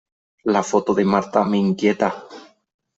La 0.55 0.63
foto 0.69 0.95
de 1.01 1.05
Marta 1.05 1.45
me 1.53 1.57
inquieta. 1.67 2.13